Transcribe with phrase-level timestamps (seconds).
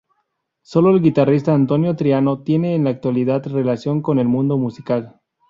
[0.63, 5.21] Solo el guitarrista Antonio Triano tiene en la actualidad relación con el mundo musical.